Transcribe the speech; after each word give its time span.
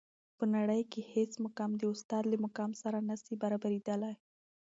په 0.37 0.43
نړۍ 0.55 0.81
کي 0.91 1.01
هیڅ 1.13 1.31
مقام 1.45 1.71
د 1.77 1.83
استاد 1.93 2.23
له 2.31 2.37
مقام 2.45 2.71
سره 2.83 2.97
نسي 3.09 3.33
برابري 3.41 3.79
دلای. 3.87 4.15